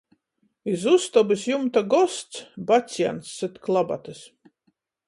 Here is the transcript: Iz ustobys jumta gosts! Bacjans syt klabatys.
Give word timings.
Iz 0.71 0.85
ustobys 0.91 1.43
jumta 1.51 1.81
gosts! 1.93 2.41
Bacjans 2.73 3.27
syt 3.37 3.55
klabatys. 3.65 4.21